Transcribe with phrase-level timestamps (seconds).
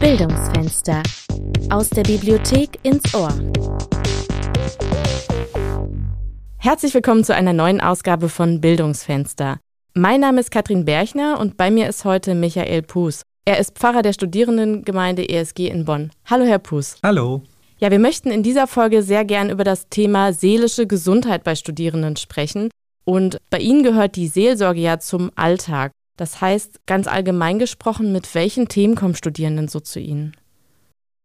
[0.00, 1.02] Bildungsfenster.
[1.68, 3.28] Aus der Bibliothek ins Ohr.
[6.56, 9.60] Herzlich willkommen zu einer neuen Ausgabe von Bildungsfenster.
[9.92, 13.20] Mein Name ist Katrin Berchner und bei mir ist heute Michael Puß.
[13.44, 16.10] Er ist Pfarrer der Studierendengemeinde ESG in Bonn.
[16.24, 17.00] Hallo, Herr Puß.
[17.02, 17.42] Hallo.
[17.76, 22.16] Ja, wir möchten in dieser Folge sehr gern über das Thema seelische Gesundheit bei Studierenden
[22.16, 22.70] sprechen.
[23.04, 25.92] Und bei Ihnen gehört die Seelsorge ja zum Alltag.
[26.20, 30.36] Das heißt, ganz allgemein gesprochen, mit welchen Themen kommen Studierenden so zu Ihnen?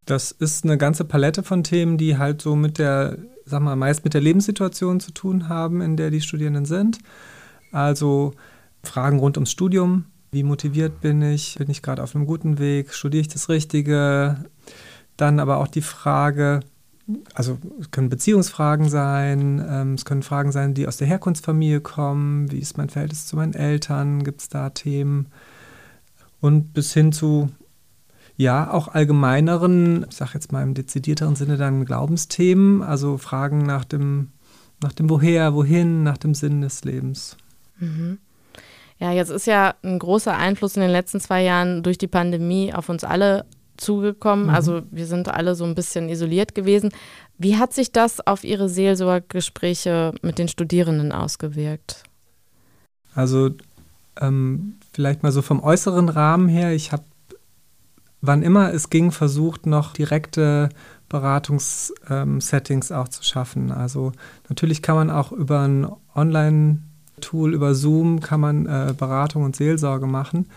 [0.06, 4.06] Das ist eine ganze Palette von Themen, die halt so mit der, sag mal, meist
[4.06, 7.00] mit der Lebenssituation zu tun haben, in der die Studierenden sind.
[7.74, 8.36] Also
[8.84, 10.06] Fragen rund ums Studium.
[10.32, 11.56] Wie motiviert bin ich?
[11.58, 12.94] Bin ich gerade auf einem guten Weg?
[12.94, 14.46] Studiere ich das Richtige?
[15.18, 16.62] Dann aber auch die Frage,
[17.34, 22.52] also es können Beziehungsfragen sein, ähm, es können Fragen sein, die aus der Herkunftsfamilie kommen,
[22.52, 25.28] wie ist mein Verhältnis zu meinen Eltern, gibt es da Themen
[26.42, 27.50] und bis hin zu
[28.38, 33.86] ja, auch allgemeineren, ich sage jetzt mal im dezidierteren Sinne dann Glaubensthemen, also Fragen nach
[33.86, 34.32] dem,
[34.82, 37.38] nach dem Woher, wohin, nach dem Sinn des Lebens.
[37.80, 38.18] Mhm.
[39.00, 42.74] Ja, jetzt ist ja ein großer Einfluss in den letzten zwei Jahren durch die Pandemie
[42.74, 43.46] auf uns alle
[43.78, 44.48] zugekommen.
[44.48, 44.54] Mhm.
[44.54, 46.92] Also wir sind alle so ein bisschen isoliert gewesen.
[47.38, 52.04] Wie hat sich das auf Ihre Seelsorgegespräche mit den Studierenden ausgewirkt?
[53.14, 53.52] Also
[54.20, 56.74] ähm, vielleicht mal so vom äußeren Rahmen her.
[56.74, 57.04] Ich habe,
[58.22, 60.70] wann immer es ging, versucht, noch direkte
[61.10, 63.72] Beratungssettings ähm, auch zu schaffen.
[63.72, 64.12] Also
[64.50, 70.08] natürlich kann man auch über ein Online-Tool, über Zoom, kann man äh, Beratung und Seelsorge
[70.08, 70.48] machen.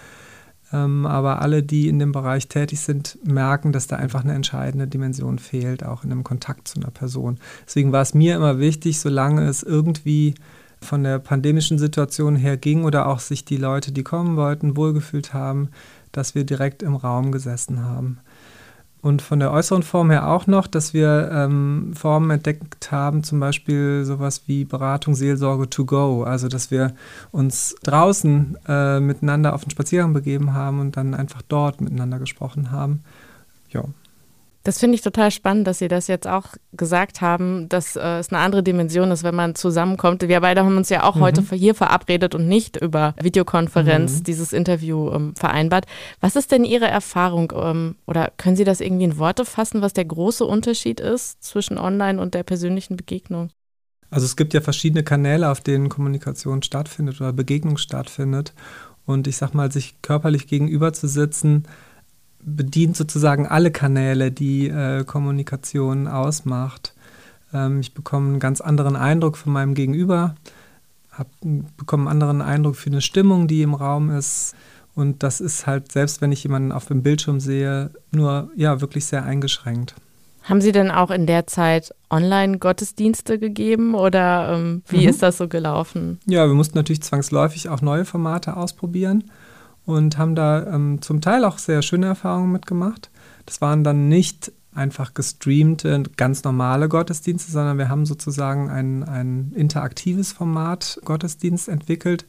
[0.73, 4.87] Ähm, aber alle, die in dem Bereich tätig sind, merken, dass da einfach eine entscheidende
[4.87, 7.39] Dimension fehlt, auch in einem Kontakt zu einer Person.
[7.67, 10.35] Deswegen war es mir immer wichtig, solange es irgendwie
[10.81, 15.35] von der pandemischen Situation her ging oder auch sich die Leute, die kommen wollten, wohlgefühlt
[15.35, 15.71] haben,
[16.13, 18.19] dass wir direkt im Raum gesessen haben.
[19.01, 23.39] Und von der äußeren Form her auch noch, dass wir ähm, Formen entdeckt haben, zum
[23.39, 26.25] Beispiel sowas wie Beratung, Seelsorge to go.
[26.25, 26.95] Also, dass wir
[27.31, 32.73] uns draußen äh, miteinander auf den Spaziergang begeben haben und dann einfach dort miteinander gesprochen
[32.73, 33.05] haben.
[33.71, 33.85] Ja.
[34.65, 38.31] Das finde ich total spannend, dass Sie das jetzt auch gesagt haben, dass äh, es
[38.31, 40.27] eine andere Dimension ist, wenn man zusammenkommt.
[40.27, 41.21] Wir beide haben uns ja auch mhm.
[41.21, 44.25] heute hier verabredet und nicht über Videokonferenz mhm.
[44.25, 45.87] dieses Interview ähm, vereinbart.
[46.21, 49.93] Was ist denn Ihre Erfahrung ähm, oder können Sie das irgendwie in Worte fassen, was
[49.93, 53.51] der große Unterschied ist zwischen Online und der persönlichen Begegnung?
[54.11, 58.55] Also es gibt ja verschiedene Kanäle, auf denen Kommunikation stattfindet oder Begegnung stattfindet.
[59.05, 61.65] Und ich sag mal, sich körperlich gegenüber zu sitzen,
[62.57, 66.95] bedient sozusagen alle Kanäle, die äh, Kommunikation ausmacht.
[67.53, 70.35] Ähm, ich bekomme einen ganz anderen Eindruck von meinem Gegenüber,
[71.13, 71.29] hab,
[71.77, 74.55] bekomme einen anderen Eindruck für eine Stimmung, die im Raum ist.
[74.95, 79.07] Und das ist halt, selbst wenn ich jemanden auf dem Bildschirm sehe, nur ja wirklich
[79.07, 79.95] sehr eingeschränkt.
[80.43, 85.09] Haben Sie denn auch in der Zeit Online-Gottesdienste gegeben oder ähm, wie mhm.
[85.09, 86.19] ist das so gelaufen?
[86.27, 89.25] Ja, wir mussten natürlich zwangsläufig auch neue Formate ausprobieren
[89.89, 93.09] und haben da ähm, zum Teil auch sehr schöne Erfahrungen mitgemacht.
[93.47, 99.53] Das waren dann nicht einfach gestreamte, ganz normale Gottesdienste, sondern wir haben sozusagen ein, ein
[99.55, 102.27] interaktives Format Gottesdienst entwickelt,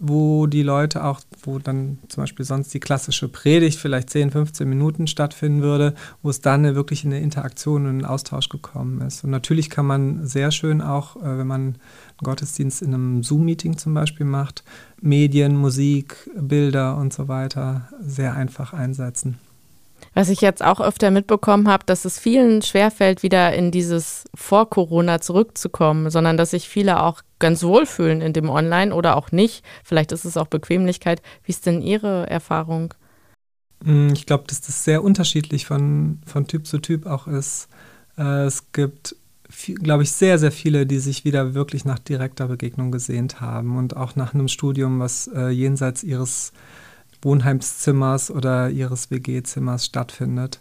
[0.00, 4.68] wo die Leute auch, wo dann zum Beispiel sonst die klassische Predigt vielleicht 10, 15
[4.68, 9.22] Minuten stattfinden würde, wo es dann wirklich in eine Interaktion und einen Austausch gekommen ist.
[9.24, 11.78] Und natürlich kann man sehr schön auch, äh, wenn man einen
[12.24, 14.64] Gottesdienst in einem Zoom-Meeting zum Beispiel macht,
[15.02, 19.38] Medien, Musik, Bilder und so weiter sehr einfach einsetzen.
[20.12, 25.20] Was ich jetzt auch öfter mitbekommen habe, dass es vielen schwerfällt, wieder in dieses Vor-Corona
[25.20, 29.64] zurückzukommen, sondern dass sich viele auch ganz wohl fühlen in dem Online oder auch nicht.
[29.84, 31.22] Vielleicht ist es auch Bequemlichkeit.
[31.44, 32.92] Wie ist denn Ihre Erfahrung?
[33.84, 37.68] Hm, ich glaube, dass das sehr unterschiedlich von, von Typ zu Typ auch ist.
[38.18, 39.14] Äh, es gibt,
[39.76, 43.96] glaube ich, sehr, sehr viele, die sich wieder wirklich nach direkter Begegnung gesehnt haben und
[43.96, 46.52] auch nach einem Studium, was äh, jenseits ihres
[47.22, 50.60] Wohnheimszimmers oder ihres WG-Zimmers stattfindet.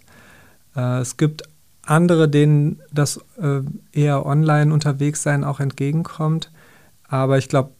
[0.75, 1.43] Äh, es gibt
[1.83, 3.61] andere, denen das äh,
[3.91, 6.51] eher online unterwegs sein auch entgegenkommt.
[7.07, 7.71] Aber ich glaube,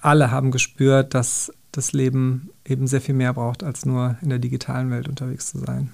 [0.00, 4.38] alle haben gespürt, dass das Leben eben sehr viel mehr braucht, als nur in der
[4.38, 5.92] digitalen Welt unterwegs zu sein.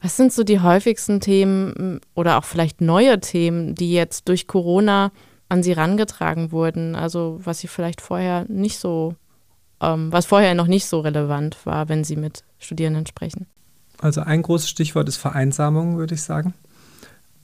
[0.00, 5.12] Was sind so die häufigsten Themen oder auch vielleicht neue Themen, die jetzt durch Corona
[5.48, 6.94] an Sie rangetragen wurden?
[6.94, 9.14] Also was Sie vielleicht vorher nicht so
[9.86, 13.46] was vorher noch nicht so relevant war, wenn Sie mit Studierenden sprechen?
[14.00, 16.54] Also ein großes Stichwort ist Vereinsamung, würde ich sagen.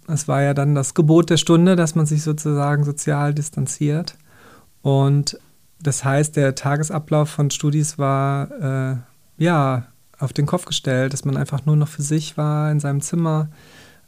[0.08, 4.16] Es war ja dann das Gebot der Stunde, dass man sich sozusagen sozial distanziert.
[4.82, 5.38] Und
[5.80, 8.96] das heißt, der Tagesablauf von Studis war äh,
[9.38, 9.86] ja
[10.18, 13.48] auf den Kopf gestellt, dass man einfach nur noch für sich war in seinem Zimmer,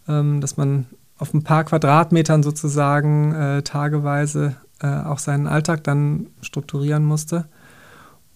[0.08, 0.86] ähm, dass man
[1.18, 7.46] auf ein paar Quadratmetern sozusagen äh, tageweise äh, auch seinen Alltag dann strukturieren musste.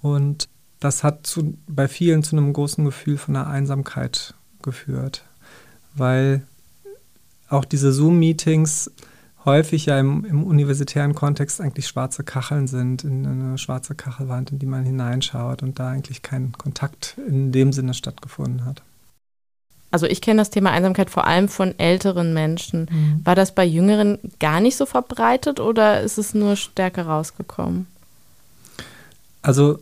[0.03, 0.49] Und
[0.81, 5.25] das hat zu, bei vielen zu einem großen Gefühl von der Einsamkeit geführt,
[5.95, 6.43] weil
[7.49, 8.91] auch diese Zoom-Meetings
[9.45, 14.59] häufig ja im, im, universitären Kontext eigentlich schwarze Kacheln sind, in eine schwarze Kachelwand, in
[14.59, 18.83] die man hineinschaut und da eigentlich kein Kontakt in dem Sinne stattgefunden hat.
[19.93, 22.89] Also ich kenne das Thema Einsamkeit vor allem von älteren Menschen.
[22.91, 23.21] Mhm.
[23.25, 27.87] War das bei Jüngeren gar nicht so verbreitet oder ist es nur stärker rausgekommen?
[29.47, 29.79] Also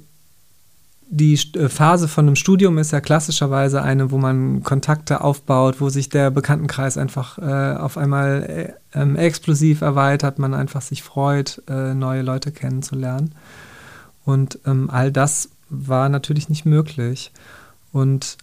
[1.09, 5.89] die äh, Phase von einem Studium ist ja klassischerweise eine, wo man Kontakte aufbaut, wo
[5.89, 11.63] sich der Bekanntenkreis einfach äh, auf einmal äh, ähm, explosiv erweitert, man einfach sich freut,
[11.67, 13.35] äh, neue Leute kennenzulernen.
[14.27, 17.33] Und ähm, all das war natürlich nicht möglich.
[17.91, 18.37] Und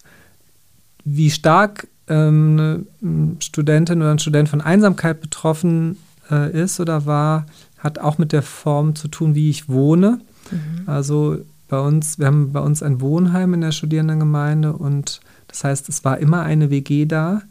[1.06, 5.98] wie stark ähm, eine Studentin oder ein Student von Einsamkeit betroffen
[6.32, 7.46] äh, ist oder war,
[7.78, 10.20] hat auch mit der Form zu tun, wie ich wohne.
[10.52, 10.84] Mhm.
[10.88, 11.38] Also
[11.68, 16.04] bei uns, wir haben bei uns ein Wohnheim in der Studierendengemeinde und das heißt, es
[16.04, 17.42] war immer eine WG da,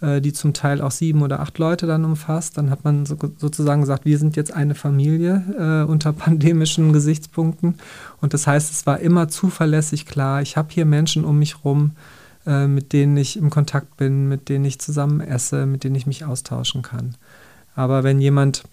[0.00, 2.56] äh, die zum Teil auch sieben oder acht Leute dann umfasst.
[2.56, 7.74] Dann hat man so, sozusagen gesagt, wir sind jetzt eine Familie äh, unter pandemischen Gesichtspunkten.
[8.20, 11.92] Und das heißt, es war immer zuverlässig klar, ich habe hier Menschen um mich rum,
[12.46, 16.06] äh, mit denen ich im Kontakt bin, mit denen ich zusammen esse, mit denen ich
[16.06, 17.16] mich austauschen kann.
[17.74, 18.64] Aber wenn jemand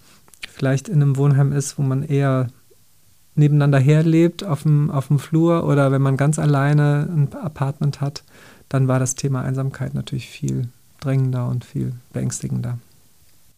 [0.51, 2.47] vielleicht in einem Wohnheim ist, wo man eher
[3.35, 8.23] nebeneinander herlebt auf dem, auf dem Flur oder wenn man ganz alleine ein Apartment hat,
[8.69, 12.79] dann war das Thema Einsamkeit natürlich viel drängender und viel beängstigender.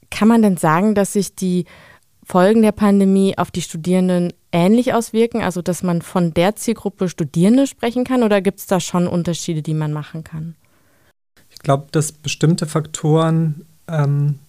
[0.09, 1.65] Kann man denn sagen, dass sich die
[2.24, 5.41] Folgen der Pandemie auf die Studierenden ähnlich auswirken?
[5.41, 9.62] Also, dass man von der Zielgruppe Studierende sprechen kann oder gibt es da schon Unterschiede,
[9.62, 10.56] die man machen kann?
[11.50, 14.39] Ich glaube, dass bestimmte Faktoren ähm,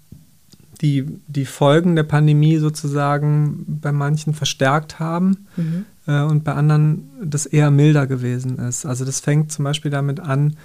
[0.80, 5.84] die, die Folgen der Pandemie sozusagen bei manchen verstärkt haben mhm.
[6.06, 8.86] äh, und bei anderen das eher milder gewesen ist.
[8.86, 10.56] Also das fängt zum Beispiel damit an,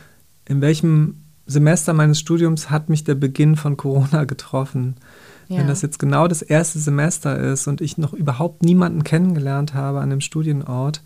[0.47, 1.15] in welchem
[1.45, 4.95] Semester meines Studiums hat mich der Beginn von Corona getroffen.
[5.49, 5.57] Ja.
[5.57, 9.99] Wenn das jetzt genau das erste Semester ist und ich noch überhaupt niemanden kennengelernt habe
[9.99, 11.01] an dem Studienort,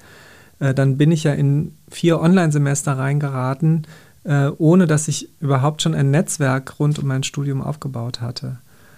[0.60, 3.88] äh, dann bin ich ja in vier Online-Semester reingeraten,
[4.26, 8.58] äh, ohne dass ich überhaupt schon ein Netzwerk rund um mein Studium aufgebaut hatte.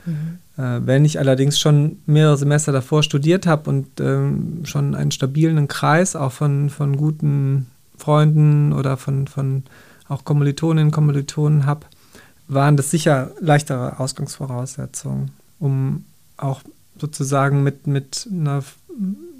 [0.09, 0.85] Mhm.
[0.85, 6.17] Wenn ich allerdings schon mehrere Semester davor studiert habe und ähm, schon einen stabilen Kreis
[6.17, 7.67] auch von, von guten
[7.97, 9.63] Freunden oder von, von
[10.09, 11.85] auch Kommilitoninnen Kommilitonen habe,
[12.50, 16.03] waren das sicher leichtere Ausgangsvoraussetzungen, um
[16.35, 16.62] auch
[17.00, 18.63] sozusagen mit, mit einer,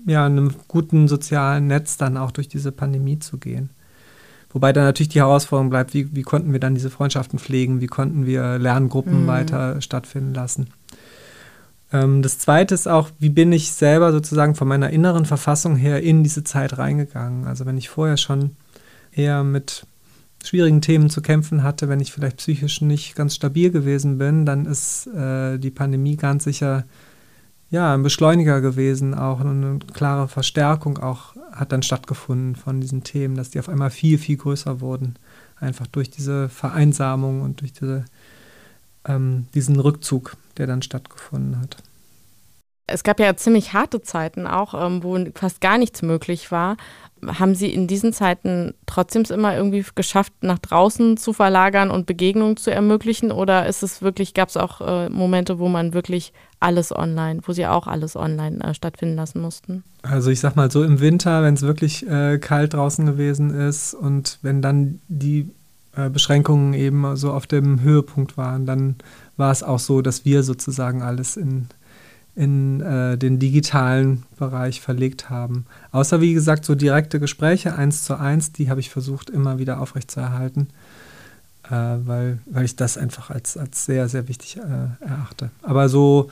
[0.06, 3.72] ja, einem guten sozialen Netz dann auch durch diese Pandemie zu gehen.
[4.51, 7.88] Wobei dann natürlich die Herausforderung bleibt, wie, wie konnten wir dann diese Freundschaften pflegen, wie
[7.88, 9.28] konnten wir Lerngruppen mhm.
[9.28, 10.68] weiter stattfinden lassen.
[11.92, 16.01] Ähm, das Zweite ist auch, wie bin ich selber sozusagen von meiner inneren Verfassung her
[16.01, 17.46] in diese Zeit reingegangen.
[17.46, 18.56] Also wenn ich vorher schon
[19.12, 19.86] eher mit
[20.44, 24.66] schwierigen Themen zu kämpfen hatte, wenn ich vielleicht psychisch nicht ganz stabil gewesen bin, dann
[24.66, 26.86] ist äh, die Pandemie ganz sicher
[27.69, 33.36] ja, ein Beschleuniger gewesen, auch eine klare Verstärkung auch hat dann stattgefunden von diesen Themen,
[33.36, 35.16] dass die auf einmal viel, viel größer wurden.
[35.60, 38.05] Einfach durch diese Vereinsamung und durch diese,
[39.05, 41.77] ähm, diesen Rückzug, der dann stattgefunden hat.
[42.88, 46.77] Es gab ja ziemlich harte Zeiten auch, ähm, wo fast gar nichts möglich war.
[47.26, 52.58] Haben Sie in diesen Zeiten trotzdem immer irgendwie geschafft, nach draußen zu verlagern und Begegnungen
[52.58, 53.32] zu ermöglichen?
[53.32, 57.54] Oder ist es wirklich, gab es auch äh, Momente, wo man wirklich alles online, wo
[57.54, 59.84] Sie auch alles online äh, stattfinden lassen mussten?
[60.02, 63.94] Also ich sag mal so im Winter, wenn es wirklich äh, kalt draußen gewesen ist
[63.94, 65.50] und wenn dann die
[65.96, 68.96] äh, Beschränkungen eben so auf dem Höhepunkt waren, dann
[69.38, 71.68] war es auch so, dass wir sozusagen alles in
[72.39, 75.65] in äh, den digitalen Bereich verlegt haben.
[75.91, 79.81] Außer wie gesagt, so direkte Gespräche eins zu eins, die habe ich versucht immer wieder
[79.81, 80.69] aufrechtzuerhalten,
[81.65, 85.50] äh, weil, weil ich das einfach als, als sehr, sehr wichtig äh, erachte.
[85.63, 86.29] Aber so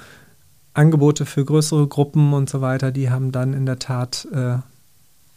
[0.73, 4.59] Angebote für größere Gruppen und so weiter, die haben dann in der Tat äh,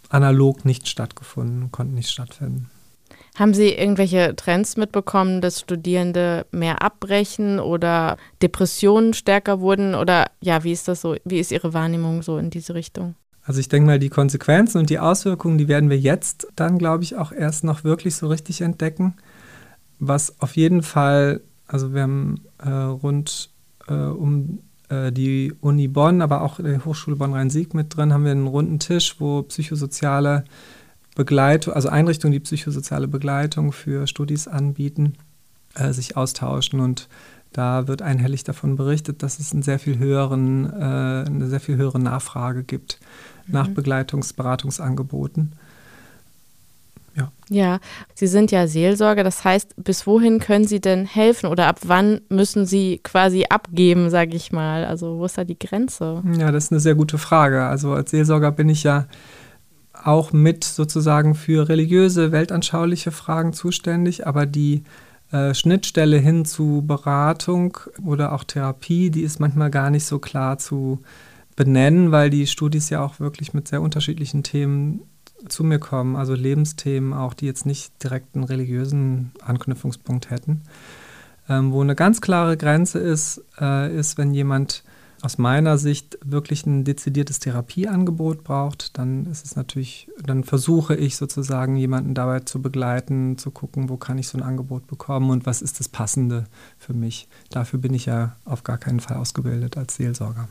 [0.08, 2.70] analog nicht stattgefunden, konnten nicht stattfinden.
[3.40, 9.94] Haben Sie irgendwelche Trends mitbekommen, dass Studierende mehr abbrechen oder Depressionen stärker wurden?
[9.94, 11.16] Oder ja, wie ist das so?
[11.24, 13.14] Wie ist Ihre Wahrnehmung so in diese Richtung?
[13.42, 17.02] Also ich denke mal, die Konsequenzen und die Auswirkungen, die werden wir jetzt dann, glaube
[17.02, 19.14] ich, auch erst noch wirklich so richtig entdecken.
[19.98, 23.48] Was auf jeden Fall, also wir haben äh, rund
[23.88, 24.58] äh, um
[24.90, 28.78] äh, die Uni Bonn, aber auch die Hochschule Bonn-Rhein-Sieg mit drin, haben wir einen runden
[28.80, 30.44] Tisch, wo psychosoziale
[31.20, 35.18] Begleitung, also Einrichtungen, die psychosoziale Begleitung für Studis anbieten,
[35.74, 37.08] äh, sich austauschen und
[37.52, 41.76] da wird einhellig davon berichtet, dass es einen sehr viel höheren, äh, eine sehr viel
[41.76, 43.00] höhere Nachfrage gibt
[43.46, 43.52] mhm.
[43.52, 45.52] nach Begleitungs-, Beratungsangeboten.
[47.14, 47.30] Ja.
[47.50, 47.80] ja,
[48.14, 52.22] Sie sind ja Seelsorger, das heißt, bis wohin können Sie denn helfen oder ab wann
[52.30, 54.86] müssen Sie quasi abgeben, sage ich mal?
[54.86, 56.22] Also wo ist da die Grenze?
[56.38, 57.64] Ja, das ist eine sehr gute Frage.
[57.64, 59.04] Also als Seelsorger bin ich ja
[60.02, 64.84] auch mit sozusagen für religiöse, weltanschauliche Fragen zuständig, aber die
[65.32, 70.58] äh, Schnittstelle hin zu Beratung oder auch Therapie, die ist manchmal gar nicht so klar
[70.58, 71.02] zu
[71.56, 75.02] benennen, weil die Studis ja auch wirklich mit sehr unterschiedlichen Themen
[75.48, 80.62] zu mir kommen, also Lebensthemen auch, die jetzt nicht direkt einen religiösen Anknüpfungspunkt hätten.
[81.48, 84.84] Ähm, wo eine ganz klare Grenze ist, äh, ist, wenn jemand
[85.22, 91.16] aus meiner Sicht wirklich ein dezidiertes Therapieangebot braucht, dann ist es natürlich, dann versuche ich
[91.16, 95.46] sozusagen jemanden dabei zu begleiten, zu gucken, wo kann ich so ein Angebot bekommen und
[95.46, 96.44] was ist das Passende
[96.78, 97.28] für mich.
[97.50, 100.48] Dafür bin ich ja auf gar keinen Fall ausgebildet als Seelsorger.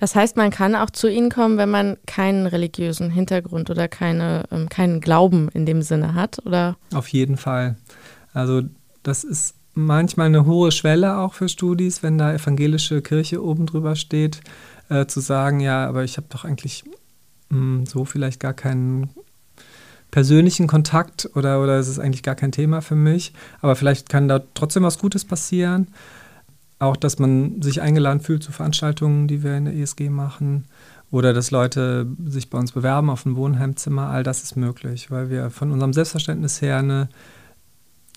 [0.00, 4.44] Das heißt, man kann auch zu Ihnen kommen, wenn man keinen religiösen Hintergrund oder keine,
[4.50, 6.76] ähm, keinen Glauben in dem Sinne hat, oder?
[6.94, 7.76] Auf jeden Fall.
[8.32, 8.62] Also
[9.02, 13.94] das ist manchmal eine hohe Schwelle auch für Studis, wenn da evangelische Kirche oben drüber
[13.94, 14.40] steht,
[14.88, 16.84] äh, zu sagen, ja, aber ich habe doch eigentlich
[17.50, 19.10] mh, hm, so vielleicht gar keinen
[20.10, 24.26] persönlichen Kontakt oder, oder es ist eigentlich gar kein Thema für mich, aber vielleicht kann
[24.26, 25.88] da trotzdem was Gutes passieren.
[26.80, 30.66] Auch, dass man sich eingeladen fühlt zu Veranstaltungen, die wir in der ESG machen.
[31.10, 34.10] Oder dass Leute sich bei uns bewerben auf ein Wohnheimzimmer.
[34.10, 37.08] All das ist möglich, weil wir von unserem Selbstverständnis her eine,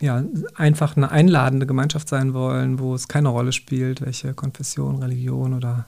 [0.01, 0.24] ja,
[0.55, 5.86] einfach eine einladende Gemeinschaft sein wollen, wo es keine Rolle spielt, welche Konfession, Religion oder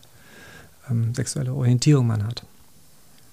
[0.89, 2.43] ähm, sexuelle Orientierung man hat.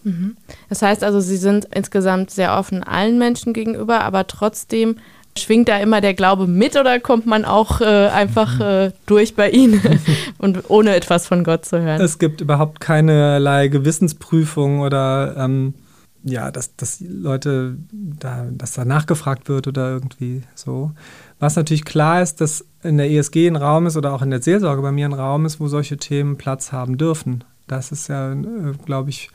[0.05, 0.37] Mhm.
[0.69, 4.97] Das heißt also, Sie sind insgesamt sehr offen allen Menschen gegenüber, aber trotzdem
[5.39, 8.63] Schwingt da immer der Glaube mit oder kommt man auch äh, einfach mhm.
[8.63, 9.81] äh, durch bei Ihnen
[10.39, 12.01] und ohne etwas von Gott zu hören?
[12.01, 15.75] Es gibt überhaupt keinerlei Gewissensprüfung oder ähm,
[16.23, 20.93] ja, dass, dass Leute da, dass da nachgefragt wird oder irgendwie so.
[21.39, 24.43] Was natürlich klar ist, dass in der ESG ein Raum ist oder auch in der
[24.43, 27.45] Seelsorge bei mir ein Raum ist, wo solche Themen Platz haben dürfen.
[27.67, 29.31] Das ist ja, äh, glaube ich,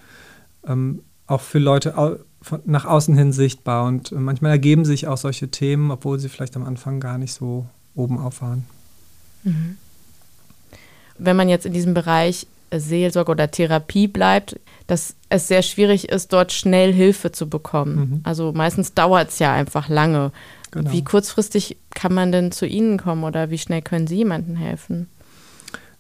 [0.68, 2.20] ähm, auch für Leute
[2.66, 3.86] nach außen hin sichtbar.
[3.86, 7.68] Und manchmal ergeben sich auch solche Themen, obwohl sie vielleicht am Anfang gar nicht so
[7.96, 8.66] oben auf waren.
[9.44, 9.78] Mhm.
[11.18, 12.46] Wenn man jetzt in diesem Bereich
[12.80, 17.96] Seelsorge oder Therapie bleibt, dass es sehr schwierig ist, dort schnell Hilfe zu bekommen.
[17.96, 18.20] Mhm.
[18.24, 20.32] Also meistens dauert es ja einfach lange.
[20.72, 20.92] Genau.
[20.92, 25.08] Wie kurzfristig kann man denn zu Ihnen kommen oder wie schnell können Sie jemandem helfen?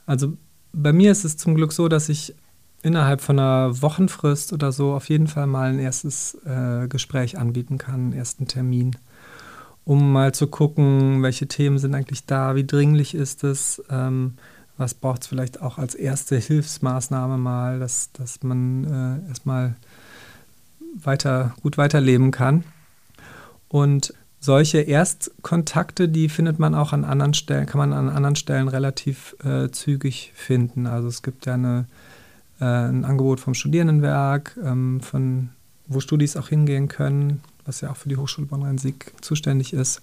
[0.06, 0.34] Also
[0.74, 2.36] bei mir ist es zum Glück so, dass ich
[2.84, 7.78] innerhalb von einer Wochenfrist oder so auf jeden Fall mal ein erstes äh, Gespräch anbieten
[7.80, 8.96] kann, einen ersten Termin,
[9.86, 14.36] um mal zu gucken, welche Themen sind eigentlich da, wie dringlich ist es, ähm,
[14.78, 18.84] was braucht es vielleicht auch als erste Hilfsmaßnahme mal, dass, dass man
[19.26, 19.76] äh, erstmal
[20.96, 22.64] weiter, gut weiterleben kann.
[23.68, 28.68] Und solche Erstkontakte, die findet man auch an anderen Stellen, kann man an anderen Stellen
[28.68, 30.88] relativ äh, zügig finden.
[30.88, 31.86] Also es gibt ja eine
[32.60, 35.50] äh, ein Angebot vom Studierendenwerk, ähm, von,
[35.88, 40.02] wo Studis auch hingehen können, was ja auch für die Hochschule Bonn-Rhein-Sieg zuständig ist.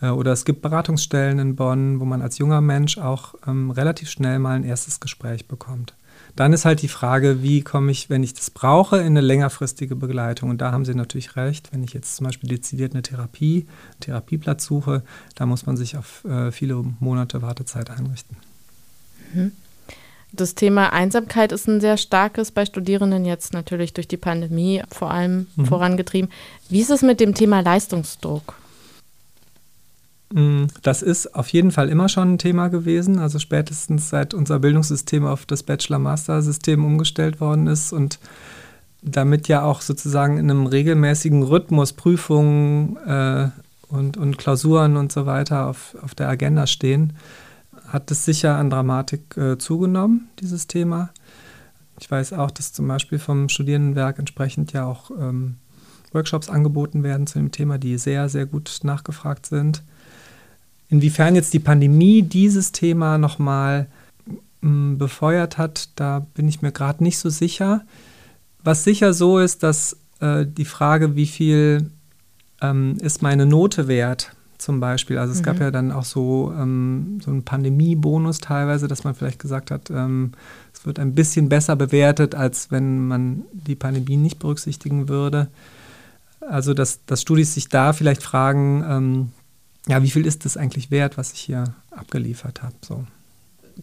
[0.00, 4.10] Äh, oder es gibt Beratungsstellen in Bonn, wo man als junger Mensch auch ähm, relativ
[4.10, 5.94] schnell mal ein erstes Gespräch bekommt.
[6.34, 9.96] Dann ist halt die Frage, wie komme ich, wenn ich das brauche, in eine längerfristige
[9.96, 10.50] Begleitung.
[10.50, 11.72] Und da haben Sie natürlich recht.
[11.72, 15.02] Wenn ich jetzt zum Beispiel dezidiert eine Therapie, einen Therapieplatz suche,
[15.34, 18.36] da muss man sich auf äh, viele Monate Wartezeit einrichten.
[19.32, 19.52] Mhm.
[20.32, 25.10] Das Thema Einsamkeit ist ein sehr starkes bei Studierenden jetzt natürlich durch die Pandemie vor
[25.10, 25.64] allem mhm.
[25.64, 26.30] vorangetrieben.
[26.68, 28.54] Wie ist es mit dem Thema Leistungsdruck?
[30.32, 33.18] Mm, das ist auf jeden Fall immer schon ein Thema gewesen.
[33.18, 38.18] Also spätestens seit unser Bildungssystem auf das Bachelor-Master-System umgestellt worden ist und
[39.02, 43.48] damit ja auch sozusagen in einem regelmäßigen Rhythmus Prüfungen äh,
[43.88, 47.12] und, und Klausuren und so weiter auf, auf der Agenda stehen,
[47.86, 51.10] hat es sicher an Dramatik äh, zugenommen, dieses Thema.
[52.00, 55.56] Ich weiß auch, dass zum Beispiel vom Studierendenwerk entsprechend ja auch ähm,
[56.12, 59.82] Workshops angeboten werden zu dem Thema, die sehr, sehr gut nachgefragt sind.
[60.88, 63.88] Inwiefern jetzt die Pandemie dieses Thema nochmal
[64.60, 67.84] mm, befeuert hat, da bin ich mir gerade nicht so sicher.
[68.62, 71.90] Was sicher so ist, dass äh, die Frage, wie viel
[72.60, 75.18] ähm, ist meine Note wert, zum Beispiel.
[75.18, 75.44] Also es mhm.
[75.44, 79.90] gab ja dann auch so, ähm, so einen Pandemie-Bonus teilweise, dass man vielleicht gesagt hat,
[79.90, 80.32] ähm,
[80.72, 85.48] es wird ein bisschen besser bewertet, als wenn man die Pandemie nicht berücksichtigen würde.
[86.40, 89.32] Also, dass, dass Studis sich da vielleicht fragen, ähm,
[89.88, 92.74] ja, wie viel ist das eigentlich wert, was ich hier abgeliefert habe?
[92.82, 93.04] So.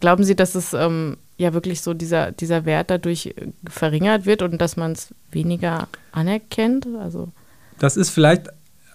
[0.00, 3.34] Glauben Sie, dass es ähm, ja wirklich so dieser, dieser Wert dadurch
[3.66, 6.86] verringert wird und dass man es weniger anerkennt?
[7.00, 7.32] Also
[7.78, 8.48] das ist vielleicht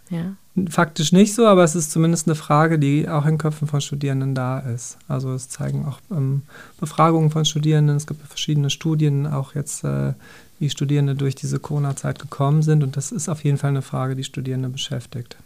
[0.10, 0.36] ja.
[0.70, 4.36] faktisch nicht so, aber es ist zumindest eine Frage, die auch in Köpfen von Studierenden
[4.36, 4.98] da ist.
[5.08, 6.44] Also es zeigen auch ähm,
[6.80, 10.14] Befragungen von Studierenden, es gibt verschiedene Studien, auch jetzt, äh,
[10.60, 14.16] wie Studierende durch diese Corona-Zeit gekommen sind und das ist auf jeden Fall eine Frage,
[14.16, 15.38] die Studierende beschäftigt.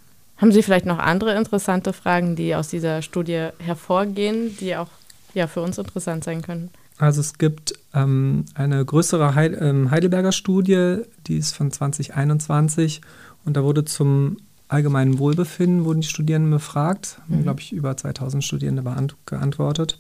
[0.43, 4.89] Haben Sie vielleicht noch andere interessante Fragen, die aus dieser Studie hervorgehen, die auch
[5.33, 6.69] ja, für uns interessant sein können?
[6.97, 10.97] Also es gibt ähm, eine größere ähm, Heidelberger Studie,
[11.27, 12.99] die ist von 2021
[13.45, 14.35] und da wurde zum
[14.67, 17.35] allgemeinen Wohlbefinden, wurden die Studierenden befragt, mhm.
[17.35, 18.83] haben, glaube ich, über 2000 Studierende
[19.25, 19.97] geantwortet.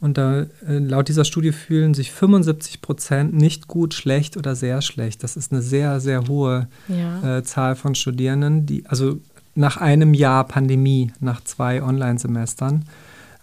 [0.00, 4.80] Und da, äh, laut dieser Studie fühlen sich 75 Prozent nicht gut, schlecht oder sehr
[4.80, 5.22] schlecht.
[5.22, 7.36] Das ist eine sehr, sehr hohe ja.
[7.36, 9.20] äh, Zahl von Studierenden, die, also
[9.54, 12.84] nach einem Jahr Pandemie, nach zwei Online-Semestern.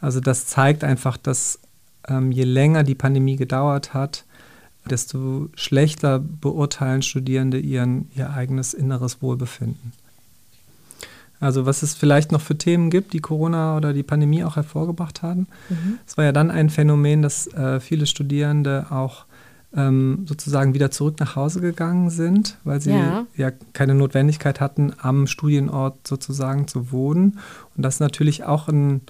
[0.01, 1.59] Also das zeigt einfach, dass
[2.07, 4.25] ähm, je länger die Pandemie gedauert hat,
[4.89, 9.93] desto schlechter beurteilen Studierende ihren, ihr eigenes inneres Wohlbefinden.
[11.39, 15.21] Also was es vielleicht noch für Themen gibt, die Corona oder die Pandemie auch hervorgebracht
[15.21, 15.47] haben.
[15.69, 15.99] Mhm.
[16.05, 19.25] Es war ja dann ein Phänomen, dass äh, viele Studierende auch
[19.75, 23.27] ähm, sozusagen wieder zurück nach Hause gegangen sind, weil sie ja.
[23.35, 23.51] ja.
[23.73, 27.39] keine Notwendigkeit hatten, am Studienort sozusagen zu wohnen.
[27.75, 29.01] Und das ist natürlich auch ein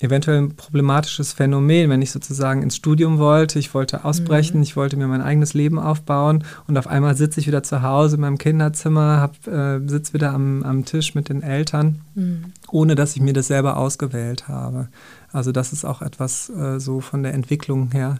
[0.00, 4.62] eventuell ein problematisches Phänomen, wenn ich sozusagen ins Studium wollte, ich wollte ausbrechen, mhm.
[4.62, 8.16] ich wollte mir mein eigenes Leben aufbauen und auf einmal sitze ich wieder zu Hause
[8.16, 12.46] in meinem Kinderzimmer, äh, sitze wieder am, am Tisch mit den Eltern, mhm.
[12.70, 14.88] ohne dass ich mir das selber ausgewählt habe.
[15.32, 18.18] Also das ist auch etwas äh, so von der Entwicklung her,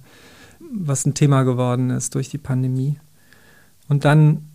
[0.73, 2.99] was ein Thema geworden ist durch die Pandemie.
[3.89, 4.49] Und dann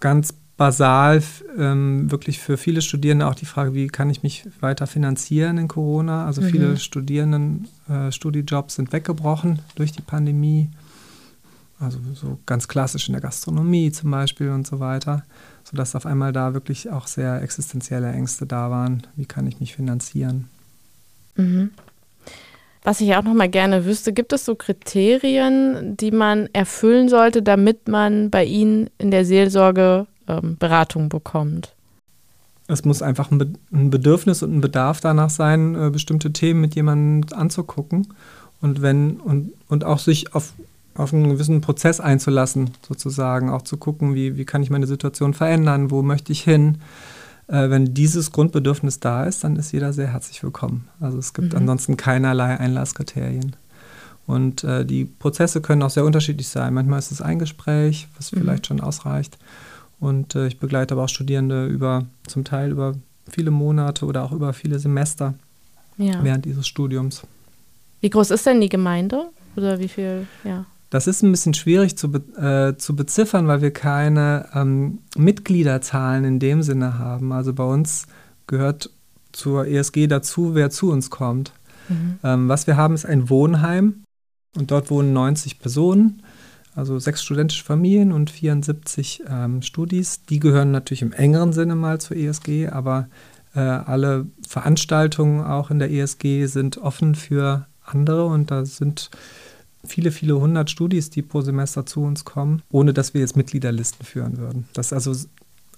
[0.00, 1.22] ganz basal
[1.56, 5.68] ähm, wirklich für viele Studierende auch die Frage, wie kann ich mich weiter finanzieren in
[5.68, 6.26] Corona?
[6.26, 6.46] Also mhm.
[6.50, 10.68] viele Studierenden, äh, Studijobs sind weggebrochen durch die Pandemie.
[11.78, 15.24] Also so ganz klassisch in der Gastronomie zum Beispiel und so weiter,
[15.64, 19.06] sodass auf einmal da wirklich auch sehr existenzielle Ängste da waren.
[19.16, 20.50] Wie kann ich mich finanzieren?
[21.36, 21.70] Mhm.
[22.82, 27.42] Was ich auch noch mal gerne wüsste, gibt es so Kriterien, die man erfüllen sollte,
[27.42, 31.74] damit man bei Ihnen in der Seelsorge ähm, Beratung bekommt.
[32.68, 37.36] Es muss einfach ein, Bedürfnis und ein Bedarf danach sein, äh, bestimmte Themen mit jemandem
[37.36, 38.08] anzugucken
[38.60, 40.52] und wenn und, und auch sich auf,
[40.94, 45.34] auf einen gewissen Prozess einzulassen, sozusagen, auch zu gucken, wie, wie kann ich meine Situation
[45.34, 46.78] verändern, wo möchte ich hin.
[47.50, 50.88] Äh, wenn dieses Grundbedürfnis da ist, dann ist jeder sehr herzlich willkommen.
[51.00, 51.58] Also es gibt mhm.
[51.58, 53.56] ansonsten keinerlei Einlasskriterien.
[54.26, 56.72] Und äh, die Prozesse können auch sehr unterschiedlich sein.
[56.72, 58.38] Manchmal ist es ein Gespräch, was mhm.
[58.38, 59.36] vielleicht schon ausreicht.
[59.98, 62.94] Und äh, ich begleite aber auch Studierende über zum Teil über
[63.28, 65.34] viele Monate oder auch über viele Semester
[65.98, 66.22] ja.
[66.22, 67.22] während dieses Studiums.
[68.00, 69.28] Wie groß ist denn die Gemeinde?
[69.56, 70.64] Oder wie viel, ja?
[70.90, 76.24] Das ist ein bisschen schwierig zu, be äh, zu beziffern, weil wir keine ähm, Mitgliederzahlen
[76.24, 77.32] in dem Sinne haben.
[77.32, 78.06] Also bei uns
[78.46, 78.90] gehört
[79.32, 81.52] zur ESG dazu, wer zu uns kommt.
[81.88, 82.18] Mhm.
[82.24, 84.02] Ähm, was wir haben, ist ein Wohnheim
[84.56, 86.22] und dort wohnen 90 Personen
[86.74, 90.24] also sechs studentische Familien und 74 ähm, Studis.
[90.24, 93.08] Die gehören natürlich im engeren Sinne mal zur ESG, aber
[93.54, 99.10] äh, alle Veranstaltungen auch in der ESG sind offen für andere und da sind
[99.86, 104.04] viele, viele hundert Studis, die pro Semester zu uns kommen, ohne dass wir jetzt Mitgliederlisten
[104.04, 104.68] führen würden.
[104.74, 105.28] Das ist also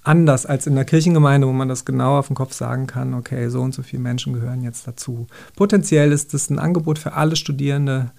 [0.05, 3.49] anders als in der Kirchengemeinde, wo man das genau auf den Kopf sagen kann, okay,
[3.49, 5.27] so und so viele Menschen gehören jetzt dazu.
[5.57, 8.11] Potenziell ist es ein Angebot für alle Studierende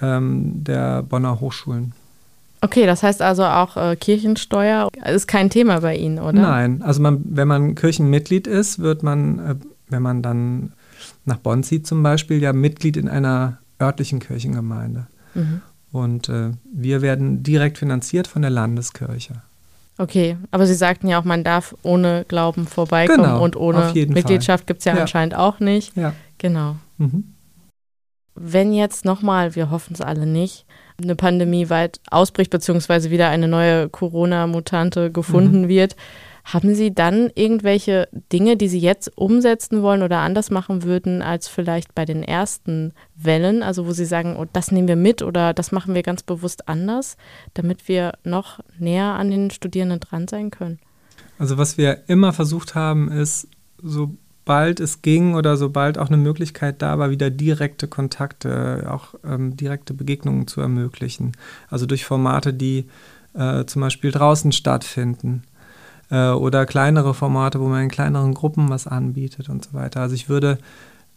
[0.00, 1.92] ähm, der Bonner Hochschulen.
[2.60, 6.40] Okay, das heißt also auch äh, Kirchensteuer ist kein Thema bei Ihnen, oder?
[6.40, 9.54] Nein, also man, wenn man Kirchenmitglied ist, wird man, äh,
[9.88, 10.72] wenn man dann
[11.24, 15.08] nach Bonn zieht zum Beispiel, ja Mitglied in einer örtlichen Kirchengemeinde.
[15.34, 15.62] Mhm.
[15.92, 19.42] Und äh, wir werden direkt finanziert von der Landeskirche.
[19.98, 24.66] Okay, aber Sie sagten ja auch, man darf ohne Glauben vorbeikommen genau, und ohne Mitgliedschaft
[24.66, 25.94] gibt es ja, ja, anscheinend auch nicht.
[25.96, 26.14] Ja.
[26.38, 26.76] Genau.
[26.96, 27.34] Mhm.
[28.34, 30.64] Wenn jetzt nochmal, wir hoffen es alle nicht,
[31.02, 35.68] eine Pandemie weit ausbricht, beziehungsweise wieder eine neue Corona-Mutante gefunden mhm.
[35.68, 35.96] wird,
[36.44, 41.48] haben Sie dann irgendwelche Dinge, die Sie jetzt umsetzen wollen oder anders machen würden als
[41.48, 43.62] vielleicht bei den ersten Wellen?
[43.62, 46.68] Also wo Sie sagen, oh, das nehmen wir mit oder das machen wir ganz bewusst
[46.68, 47.16] anders,
[47.54, 50.78] damit wir noch näher an den Studierenden dran sein können?
[51.38, 53.48] Also was wir immer versucht haben, ist
[53.80, 59.14] so sobald es ging oder sobald auch eine Möglichkeit da war, wieder direkte Kontakte, auch
[59.24, 61.32] ähm, direkte Begegnungen zu ermöglichen.
[61.68, 62.86] Also durch Formate, die
[63.34, 65.44] äh, zum Beispiel draußen stattfinden.
[66.12, 70.00] Äh, oder kleinere Formate, wo man in kleineren Gruppen was anbietet und so weiter.
[70.00, 70.58] Also ich würde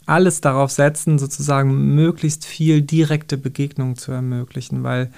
[0.07, 5.11] alles darauf setzen, sozusagen möglichst viel direkte Begegnung zu ermöglichen, weil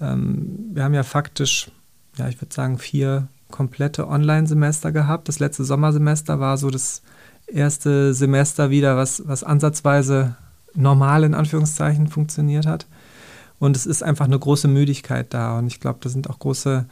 [0.00, 1.70] ähm, wir haben ja faktisch,
[2.16, 5.28] ja, ich würde sagen, vier komplette Online-Semester gehabt.
[5.28, 7.02] Das letzte Sommersemester war so das
[7.46, 10.34] erste Semester wieder, was, was ansatzweise
[10.74, 12.86] normal in Anführungszeichen funktioniert hat.
[13.60, 15.58] Und es ist einfach eine große Müdigkeit da.
[15.58, 16.86] Und ich glaube, da sind auch große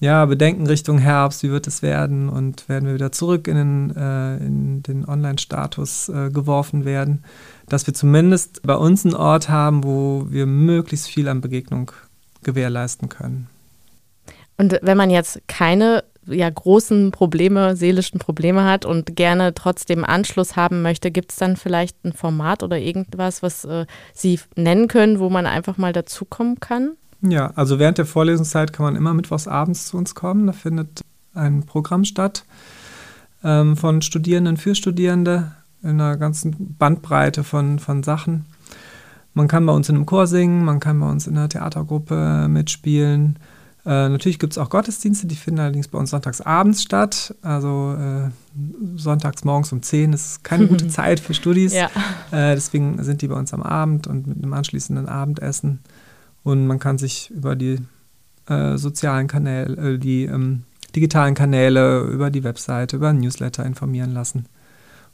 [0.00, 3.90] ja, Bedenken Richtung Herbst, wie wird es werden und werden wir wieder zurück in den,
[3.96, 4.38] äh,
[4.86, 7.24] den Online-Status äh, geworfen werden,
[7.68, 11.90] dass wir zumindest bei uns einen Ort haben, wo wir möglichst viel an Begegnung
[12.44, 13.48] gewährleisten können.
[14.56, 20.56] Und wenn man jetzt keine ja, großen Probleme, seelischen Probleme hat und gerne trotzdem Anschluss
[20.56, 25.18] haben möchte, gibt es dann vielleicht ein Format oder irgendwas, was äh, Sie nennen können,
[25.20, 26.96] wo man einfach mal dazukommen kann?
[27.20, 30.46] Ja, also während der Vorlesungszeit kann man immer mittwochs abends zu uns kommen.
[30.46, 31.00] Da findet
[31.34, 32.44] ein Programm statt
[33.42, 35.52] ähm, von Studierenden für Studierende
[35.82, 38.46] in einer ganzen Bandbreite von, von Sachen.
[39.34, 42.48] Man kann bei uns in einem Chor singen, man kann bei uns in einer Theatergruppe
[42.48, 43.38] mitspielen.
[43.86, 47.34] Äh, natürlich gibt es auch Gottesdienste, die finden allerdings bei uns sonntags abends statt.
[47.42, 48.30] Also äh,
[48.96, 51.72] sonntags morgens um 10 ist keine gute Zeit für Studis.
[51.72, 51.86] Ja.
[52.32, 55.80] Äh, deswegen sind die bei uns am Abend und mit einem anschließenden Abendessen.
[56.48, 57.76] Und man kann sich über die
[58.48, 60.62] äh, sozialen Kanäle, äh, die ähm,
[60.96, 64.46] digitalen Kanäle, über die Webseite, über ein Newsletter informieren lassen.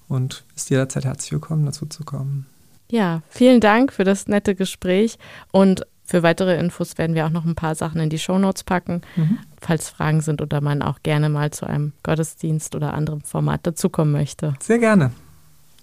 [0.06, 2.46] Und ist jederzeit herzlich willkommen, dazu zu kommen.
[2.88, 5.18] Ja, vielen Dank für das nette Gespräch
[5.50, 9.00] und für weitere Infos werden wir auch noch ein paar Sachen in die Shownotes packen,
[9.16, 9.38] mhm.
[9.60, 14.12] falls Fragen sind oder man auch gerne mal zu einem Gottesdienst oder anderem Format dazukommen
[14.12, 14.54] möchte.
[14.60, 15.10] Sehr gerne.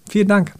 [0.08, 0.54] Vielen Dank.